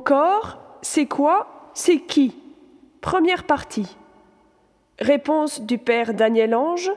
Corps, 0.00 0.58
c'est 0.82 1.06
quoi 1.06 1.70
C'est 1.74 2.00
qui? 2.00 2.36
Première 3.00 3.44
partie. 3.44 3.96
Réponse 4.98 5.60
du 5.62 5.78
père 5.78 6.14
Daniel 6.14 6.54
Ange. 6.54 6.92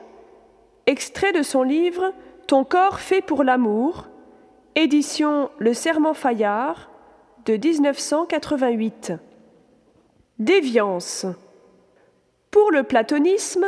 Extrait 0.86 1.32
de 1.32 1.42
son 1.42 1.62
livre 1.62 2.12
Ton 2.46 2.64
corps 2.64 3.00
fait 3.00 3.22
pour 3.22 3.44
l'amour. 3.44 4.08
Édition 4.74 5.50
Le 5.58 5.72
Serment 5.72 6.14
Fayard 6.14 6.90
de 7.46 7.54
1988. 7.54 9.12
Déviance. 10.38 11.26
Pour 12.50 12.70
le 12.70 12.82
platonisme, 12.82 13.66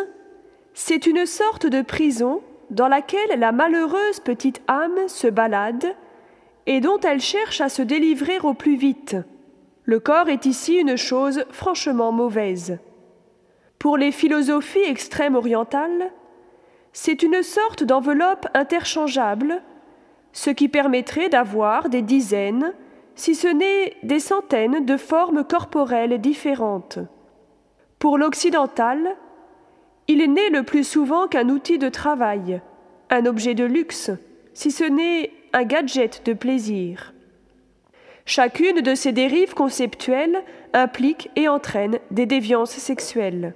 c'est 0.74 1.06
une 1.06 1.26
sorte 1.26 1.66
de 1.66 1.82
prison 1.82 2.42
dans 2.70 2.88
laquelle 2.88 3.38
la 3.38 3.52
malheureuse 3.52 4.20
petite 4.20 4.60
âme 4.68 5.08
se 5.08 5.28
balade 5.28 5.94
et 6.66 6.80
dont 6.80 6.98
elle 7.00 7.20
cherche 7.20 7.60
à 7.60 7.68
se 7.68 7.82
délivrer 7.82 8.38
au 8.40 8.54
plus 8.54 8.76
vite. 8.76 9.16
Le 9.84 10.00
corps 10.00 10.28
est 10.28 10.46
ici 10.46 10.74
une 10.74 10.96
chose 10.96 11.44
franchement 11.50 12.12
mauvaise. 12.12 12.78
Pour 13.78 13.96
les 13.96 14.10
philosophies 14.10 14.80
extrêmes 14.80 15.36
orientales, 15.36 16.10
c'est 16.92 17.22
une 17.22 17.42
sorte 17.42 17.84
d'enveloppe 17.84 18.48
interchangeable, 18.54 19.62
ce 20.32 20.50
qui 20.50 20.68
permettrait 20.68 21.28
d'avoir 21.28 21.88
des 21.88 22.02
dizaines, 22.02 22.72
si 23.14 23.34
ce 23.34 23.48
n'est 23.48 23.96
des 24.02 24.18
centaines 24.18 24.84
de 24.84 24.96
formes 24.96 25.44
corporelles 25.44 26.20
différentes. 26.20 26.98
Pour 27.98 28.18
l'occidental, 28.18 29.16
il 30.08 30.18
n'est 30.32 30.50
le 30.50 30.62
plus 30.62 30.84
souvent 30.84 31.28
qu'un 31.28 31.48
outil 31.48 31.78
de 31.78 31.88
travail, 31.88 32.60
un 33.10 33.26
objet 33.26 33.54
de 33.54 33.64
luxe, 33.64 34.10
si 34.56 34.70
ce 34.70 34.84
n'est 34.84 35.32
un 35.52 35.64
gadget 35.64 36.24
de 36.24 36.32
plaisir. 36.32 37.12
Chacune 38.24 38.80
de 38.80 38.94
ces 38.94 39.12
dérives 39.12 39.52
conceptuelles 39.52 40.42
implique 40.72 41.30
et 41.36 41.46
entraîne 41.46 41.98
des 42.10 42.24
déviances 42.24 42.70
sexuelles. 42.70 43.54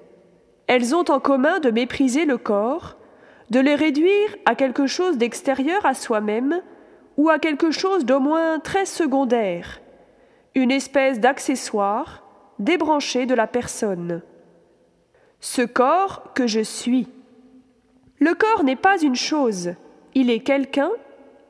Elles 0.66 0.94
ont 0.94 1.10
en 1.10 1.18
commun 1.18 1.58
de 1.58 1.70
mépriser 1.70 2.26
le 2.26 2.36
corps, 2.36 2.98
de 3.48 3.60
le 3.60 3.72
réduire 3.72 4.36
à 4.44 4.54
quelque 4.54 4.86
chose 4.86 5.16
d'extérieur 5.16 5.86
à 5.86 5.94
soi-même 5.94 6.60
ou 7.16 7.30
à 7.30 7.38
quelque 7.38 7.70
chose 7.70 8.04
d'au 8.04 8.20
moins 8.20 8.58
très 8.58 8.84
secondaire, 8.84 9.80
une 10.54 10.70
espèce 10.70 11.18
d'accessoire 11.18 12.26
débranché 12.58 13.24
de 13.24 13.34
la 13.34 13.46
personne. 13.46 14.20
Ce 15.40 15.62
corps 15.62 16.34
que 16.34 16.46
je 16.46 16.60
suis. 16.60 17.08
Le 18.18 18.34
corps 18.34 18.64
n'est 18.64 18.76
pas 18.76 19.00
une 19.00 19.16
chose, 19.16 19.72
il 20.14 20.30
est 20.30 20.40
quelqu'un 20.40 20.90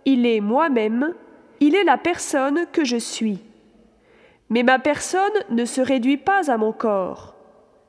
il 0.05 0.27
est 0.27 0.41
moi-même, 0.41 1.15
il 1.61 1.75
est 1.75 1.85
la 1.85 1.99
personne 1.99 2.67
que 2.73 2.85
je 2.85 2.97
suis. 2.97 3.39
Mais 4.49 4.63
ma 4.63 4.79
personne 4.79 5.31
ne 5.51 5.65
se 5.65 5.81
réduit 5.81 6.17
pas 6.17 6.51
à 6.51 6.57
mon 6.57 6.73
corps. 6.73 7.35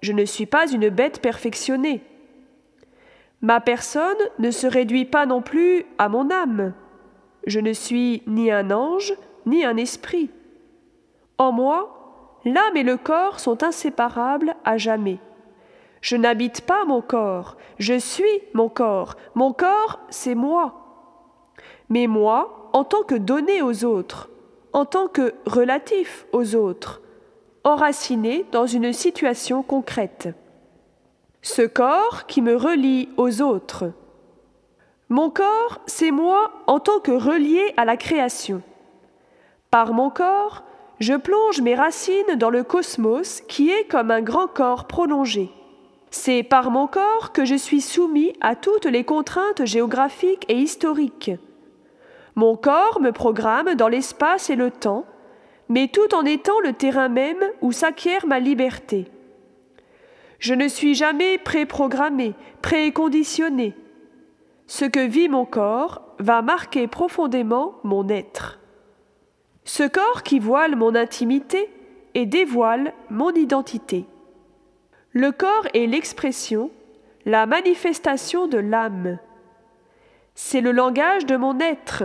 Je 0.01 0.13
ne 0.13 0.25
suis 0.25 0.45
pas 0.45 0.69
une 0.69 0.89
bête 0.89 1.21
perfectionnée. 1.21 2.01
Ma 3.41 3.59
personne 3.59 4.17
ne 4.37 4.51
se 4.51 4.67
réduit 4.67 5.05
pas 5.05 5.25
non 5.25 5.41
plus 5.41 5.85
à 5.97 6.09
mon 6.09 6.29
âme. 6.29 6.73
Je 7.47 7.59
ne 7.59 7.73
suis 7.73 8.21
ni 8.27 8.51
un 8.51 8.69
ange, 8.69 9.15
ni 9.47 9.65
un 9.65 9.77
esprit. 9.77 10.29
En 11.39 11.51
moi, 11.51 12.37
l'âme 12.45 12.77
et 12.77 12.83
le 12.83 12.97
corps 12.97 13.39
sont 13.39 13.63
inséparables 13.63 14.55
à 14.63 14.77
jamais. 14.77 15.17
Je 16.01 16.15
n'habite 16.15 16.61
pas 16.61 16.83
mon 16.85 17.01
corps, 17.01 17.57
je 17.79 17.97
suis 17.97 18.41
mon 18.53 18.69
corps. 18.69 19.15
Mon 19.35 19.53
corps, 19.53 19.99
c'est 20.09 20.35
moi 20.35 20.81
mais 21.91 22.07
moi 22.07 22.69
en 22.73 22.85
tant 22.85 23.03
que 23.03 23.15
donné 23.15 23.61
aux 23.61 23.83
autres, 23.83 24.29
en 24.73 24.85
tant 24.85 25.07
que 25.07 25.35
relatif 25.45 26.25
aux 26.31 26.55
autres, 26.55 27.01
enraciné 27.65 28.45
dans 28.53 28.65
une 28.65 28.93
situation 28.93 29.61
concrète. 29.61 30.29
Ce 31.41 31.61
corps 31.61 32.25
qui 32.27 32.41
me 32.41 32.55
relie 32.55 33.09
aux 33.17 33.41
autres. 33.41 33.91
Mon 35.09 35.29
corps, 35.29 35.81
c'est 35.85 36.11
moi 36.11 36.53
en 36.65 36.79
tant 36.79 36.99
que 36.99 37.11
relié 37.11 37.73
à 37.75 37.83
la 37.83 37.97
création. 37.97 38.61
Par 39.69 39.91
mon 39.93 40.09
corps, 40.09 40.63
je 40.99 41.13
plonge 41.13 41.59
mes 41.59 41.75
racines 41.75 42.35
dans 42.37 42.49
le 42.49 42.63
cosmos 42.63 43.41
qui 43.49 43.69
est 43.69 43.83
comme 43.83 44.11
un 44.11 44.21
grand 44.21 44.47
corps 44.47 44.85
prolongé. 44.85 45.51
C'est 46.11 46.43
par 46.43 46.69
mon 46.69 46.85
corps 46.85 47.31
que 47.33 47.45
je 47.45 47.55
suis 47.55 47.81
soumis 47.81 48.33
à 48.41 48.55
toutes 48.55 48.85
les 48.85 49.03
contraintes 49.03 49.65
géographiques 49.65 50.45
et 50.47 50.57
historiques 50.57 51.31
mon 52.35 52.55
corps 52.55 52.99
me 53.01 53.11
programme 53.11 53.75
dans 53.75 53.87
l'espace 53.87 54.49
et 54.49 54.55
le 54.55 54.71
temps, 54.71 55.05
mais 55.69 55.87
tout 55.87 56.13
en 56.15 56.23
étant 56.25 56.59
le 56.61 56.73
terrain 56.73 57.09
même 57.09 57.43
où 57.61 57.71
s'acquiert 57.71 58.25
ma 58.25 58.39
liberté. 58.39 59.07
Je 60.39 60.53
ne 60.53 60.67
suis 60.67 60.95
jamais 60.95 61.37
préprogrammé, 61.37 62.33
préconditionné. 62.61 63.75
Ce 64.65 64.85
que 64.85 65.05
vit 65.05 65.29
mon 65.29 65.45
corps 65.45 66.01
va 66.19 66.41
marquer 66.41 66.87
profondément 66.87 67.75
mon 67.83 68.07
être. 68.09 68.59
Ce 69.65 69.83
corps 69.83 70.23
qui 70.23 70.39
voile 70.39 70.75
mon 70.75 70.95
intimité 70.95 71.69
et 72.15 72.25
dévoile 72.25 72.93
mon 73.09 73.31
identité. 73.31 74.05
Le 75.13 75.31
corps 75.31 75.67
est 75.73 75.87
l'expression, 75.87 76.71
la 77.25 77.45
manifestation 77.45 78.47
de 78.47 78.57
l'âme. 78.57 79.19
C'est 80.35 80.61
le 80.61 80.71
langage 80.71 81.25
de 81.25 81.35
mon 81.35 81.59
être, 81.59 82.03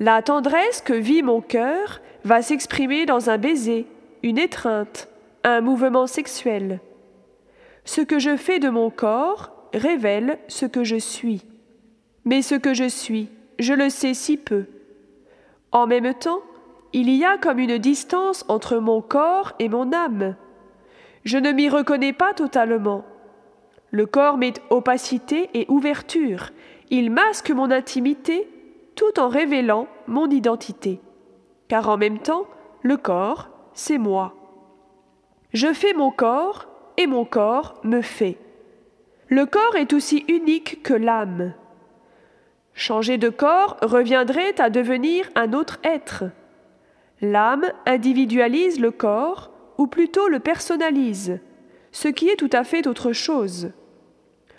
la 0.00 0.20
tendresse 0.20 0.80
que 0.80 0.92
vit 0.92 1.22
mon 1.22 1.42
cœur 1.42 2.00
va 2.24 2.42
s'exprimer 2.42 3.06
dans 3.06 3.30
un 3.30 3.38
baiser, 3.38 3.86
une 4.24 4.38
étreinte, 4.38 5.08
un 5.44 5.60
mouvement 5.60 6.08
sexuel. 6.08 6.80
Ce 7.84 8.00
que 8.00 8.18
je 8.18 8.36
fais 8.36 8.58
de 8.58 8.68
mon 8.68 8.90
corps 8.90 9.52
révèle 9.72 10.38
ce 10.48 10.66
que 10.66 10.82
je 10.82 10.96
suis. 10.96 11.42
Mais 12.24 12.42
ce 12.42 12.56
que 12.56 12.74
je 12.74 12.88
suis, 12.88 13.28
je 13.60 13.74
le 13.74 13.90
sais 13.90 14.14
si 14.14 14.36
peu. 14.36 14.64
En 15.70 15.86
même 15.86 16.14
temps, 16.14 16.40
il 16.92 17.10
y 17.10 17.24
a 17.24 17.38
comme 17.38 17.60
une 17.60 17.78
distance 17.78 18.44
entre 18.48 18.78
mon 18.78 19.00
corps 19.00 19.52
et 19.60 19.68
mon 19.68 19.92
âme. 19.92 20.34
Je 21.24 21.38
ne 21.38 21.52
m'y 21.52 21.68
reconnais 21.68 22.12
pas 22.12 22.32
totalement. 22.34 23.04
Le 23.90 24.06
corps 24.06 24.38
met 24.38 24.54
opacité 24.70 25.50
et 25.54 25.66
ouverture. 25.68 26.50
Il 26.90 27.10
masque 27.10 27.50
mon 27.50 27.70
intimité 27.70 28.48
tout 28.94 29.18
en 29.18 29.28
révélant 29.28 29.88
mon 30.06 30.28
identité. 30.28 31.00
Car 31.68 31.88
en 31.88 31.96
même 31.96 32.18
temps, 32.18 32.46
le 32.82 32.96
corps, 32.96 33.48
c'est 33.74 33.98
moi. 33.98 34.34
Je 35.52 35.72
fais 35.72 35.94
mon 35.94 36.10
corps 36.10 36.68
et 36.96 37.06
mon 37.06 37.24
corps 37.24 37.80
me 37.84 38.02
fait. 38.02 38.38
Le 39.28 39.46
corps 39.46 39.76
est 39.76 39.92
aussi 39.92 40.24
unique 40.28 40.82
que 40.82 40.94
l'âme. 40.94 41.54
Changer 42.74 43.18
de 43.18 43.28
corps 43.28 43.76
reviendrait 43.82 44.60
à 44.60 44.70
devenir 44.70 45.28
un 45.34 45.52
autre 45.52 45.78
être. 45.84 46.24
L'âme 47.20 47.66
individualise 47.86 48.80
le 48.80 48.90
corps, 48.90 49.49
ou 49.80 49.86
plutôt 49.86 50.28
le 50.28 50.40
personnalise, 50.40 51.40
ce 51.90 52.08
qui 52.08 52.28
est 52.28 52.36
tout 52.36 52.50
à 52.52 52.64
fait 52.64 52.86
autre 52.86 53.12
chose. 53.12 53.70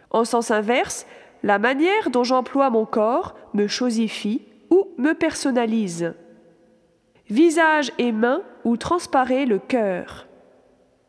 En 0.10 0.26
sens 0.26 0.50
inverse, 0.50 1.06
la 1.44 1.60
manière 1.60 2.10
dont 2.10 2.24
j'emploie 2.24 2.72
mon 2.72 2.86
corps 2.86 3.36
me 3.54 3.68
chosifie 3.68 4.42
ou 4.72 4.88
me 4.98 5.14
personnalise. 5.14 6.16
Visage 7.30 7.92
et 8.00 8.12
main 8.12 8.42
où 8.64 8.78
transparaît 8.78 9.46
le 9.46 9.60
cœur. 9.60 10.26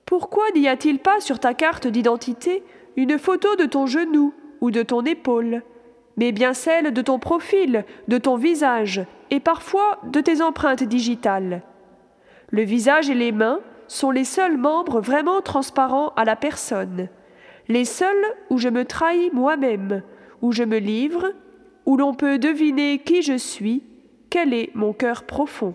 Pourquoi 0.05 0.45
n'y 0.55 0.69
a-t-il 0.69 0.99
pas 0.99 1.21
sur 1.21 1.39
ta 1.41 1.55
carte 1.55 1.87
d'identité 1.87 2.63
une 2.97 3.19
photo 3.19 3.57
de 3.57 3.65
ton 3.65 3.87
genou 3.87 4.35
ou 4.61 4.71
de 4.71 4.83
ton 4.83 5.07
épaule, 5.07 5.63
mais 6.19 6.33
bien 6.33 6.53
celle 6.53 6.93
de 6.93 7.01
ton 7.01 7.19
profil, 7.19 7.87
de 8.09 8.19
ton 8.19 8.37
visage 8.37 9.07
et 9.31 9.41
parfois 9.41 10.01
de 10.05 10.21
tes 10.21 10.43
empreintes 10.43 10.85
digitales? 10.85 11.63
Le 12.51 12.61
visage 12.61 13.09
et 13.09 13.15
les 13.15 13.33
mains 13.33 13.61
sont 13.93 14.11
les 14.11 14.25
seuls 14.25 14.57
membres 14.57 15.01
vraiment 15.01 15.43
transparents 15.43 16.15
à 16.17 16.25
la 16.25 16.35
personne, 16.35 17.11
les 17.69 17.85
seuls 17.85 18.25
où 18.49 18.57
je 18.57 18.71
me 18.71 18.87
trahis 18.87 19.31
moi-même, 19.35 20.03
où 20.41 20.51
je 20.51 20.63
me 20.63 20.79
livre, 20.79 21.33
où 21.85 21.99
l'on 21.99 22.15
peut 22.15 22.39
deviner 22.39 23.01
qui 23.01 23.21
je 23.21 23.37
suis, 23.37 23.83
quel 24.31 24.55
est 24.55 24.71
mon 24.75 24.95
cœur 24.95 25.25
profond. 25.25 25.75